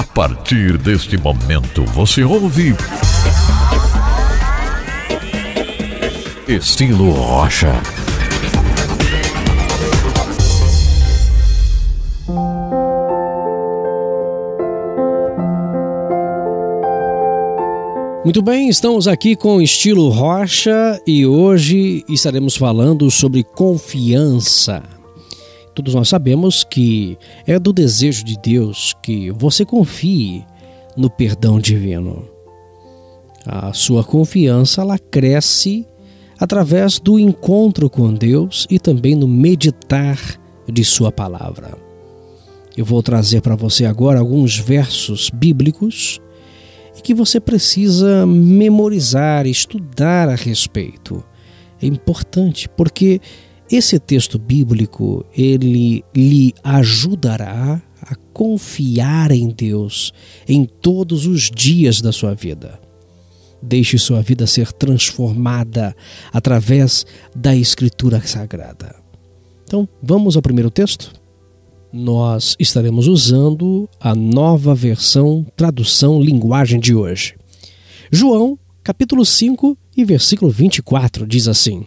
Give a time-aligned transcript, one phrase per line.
[0.00, 2.74] A partir deste momento você ouve.
[6.48, 7.70] Estilo Rocha.
[18.24, 24.99] Muito bem, estamos aqui com estilo Rocha e hoje estaremos falando sobre confiança.
[25.80, 30.44] Todos nós sabemos que é do desejo de Deus que você confie
[30.94, 32.28] no perdão divino.
[33.46, 35.86] A sua confiança ela cresce
[36.38, 40.18] através do encontro com Deus e também no meditar
[40.70, 41.78] de sua palavra.
[42.76, 46.20] Eu vou trazer para você agora alguns versos bíblicos
[47.02, 51.24] que você precisa memorizar, estudar a respeito.
[51.80, 53.18] É importante porque
[53.70, 60.12] esse texto bíblico ele lhe ajudará a confiar em Deus
[60.48, 62.80] em todos os dias da sua vida.
[63.62, 65.94] Deixe sua vida ser transformada
[66.32, 67.04] através
[67.36, 68.96] da Escritura Sagrada.
[69.64, 71.20] Então, vamos ao primeiro texto?
[71.92, 77.34] nós estaremos usando a nova versão tradução linguagem de hoje.
[78.10, 81.84] João, capítulo 5 e versículo 24 diz assim: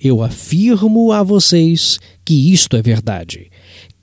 [0.00, 3.50] Eu afirmo a vocês que isto é verdade.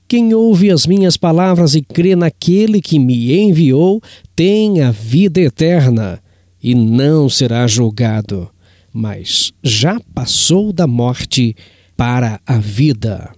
[0.06, 4.00] Quem ouve as minhas palavras e crê naquele que me enviou
[4.34, 6.22] tem a vida eterna
[6.62, 8.48] e não será julgado,
[8.92, 11.54] mas já passou da morte
[11.96, 13.32] para a vida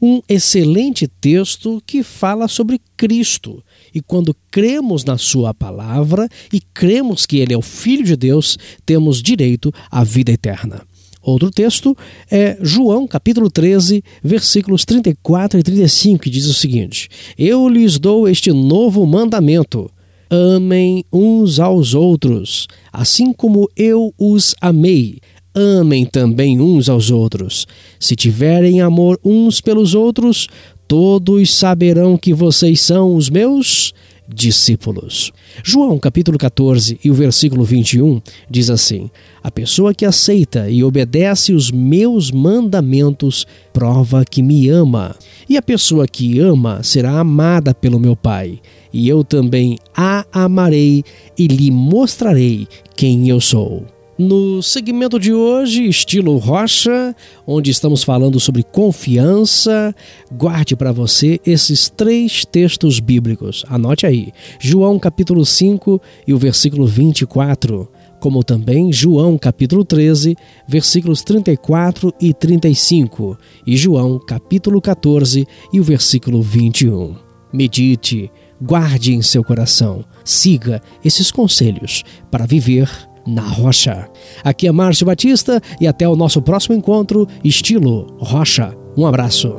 [0.00, 3.62] um excelente texto que fala sobre Cristo.
[3.94, 8.56] E quando cremos na Sua palavra e cremos que Ele é o Filho de Deus,
[8.86, 10.86] temos direito à vida eterna.
[11.28, 11.94] Outro texto
[12.30, 18.26] é João, capítulo 13, versículos 34 e 35, que diz o seguinte: Eu lhes dou
[18.26, 19.90] este novo mandamento.
[20.30, 25.18] Amem uns aos outros, assim como eu os amei
[25.54, 27.66] amem também uns aos outros.
[27.98, 30.46] Se tiverem amor uns pelos outros,
[30.86, 33.92] todos saberão que vocês são os meus
[34.28, 35.32] discípulos.
[35.64, 39.10] João capítulo 14 e o versículo 21 diz assim:
[39.42, 45.16] A pessoa que aceita e obedece os meus mandamentos prova que me ama.
[45.48, 48.60] E a pessoa que ama será amada pelo meu Pai,
[48.92, 51.02] e eu também a amarei
[51.38, 53.97] e lhe mostrarei quem eu sou.
[54.18, 57.14] No segmento de hoje, estilo Rocha,
[57.46, 59.94] onde estamos falando sobre confiança,
[60.32, 63.64] guarde para você esses três textos bíblicos.
[63.68, 70.34] Anote aí: João capítulo 5 e o versículo 24, como também João capítulo 13,
[70.66, 77.14] versículos 34 e 35, e João capítulo 14 e o versículo 21.
[77.52, 82.02] Medite, guarde em seu coração, siga esses conselhos
[82.32, 82.90] para viver
[83.28, 84.08] na Rocha.
[84.42, 88.74] Aqui é Márcio Batista e até o nosso próximo encontro, estilo Rocha.
[88.96, 89.54] Um abraço.